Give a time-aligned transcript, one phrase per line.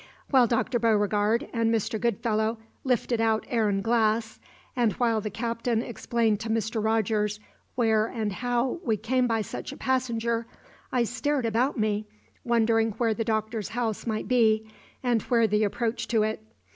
[0.31, 0.79] While Dr.
[0.79, 2.01] Beauregard and Mr.
[2.01, 4.39] Goodfellow lifted out Aaron Glass,
[4.75, 6.83] and while the Captain explained to Mr.
[6.83, 7.39] Rogers
[7.75, 10.47] where and how we came by such a passenger,
[10.91, 12.07] I stared about me,
[12.43, 14.67] wondering where the Doctor's house might be
[15.03, 16.41] and where the approach to it.